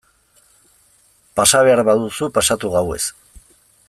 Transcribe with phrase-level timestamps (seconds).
[1.39, 3.03] Pasa behar baduzu pasatu gauez...